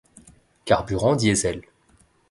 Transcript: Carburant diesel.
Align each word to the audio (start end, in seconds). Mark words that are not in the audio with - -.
Carburant 0.65 1.15
diesel. 1.15 1.61